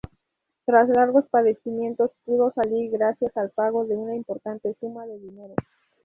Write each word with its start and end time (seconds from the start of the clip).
Tras 0.65 0.89
largos 0.89 1.25
padecimientos, 1.29 2.09
pudo 2.25 2.51
salir 2.55 2.89
gracias 2.89 3.37
al 3.37 3.51
pago 3.51 3.85
de 3.85 3.95
una 3.95 4.15
importante 4.15 4.75
suma 4.79 5.05
de 5.05 5.19
dinero. 5.19 5.53